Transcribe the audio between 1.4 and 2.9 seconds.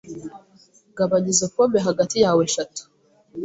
pome hagati yawe eshatu.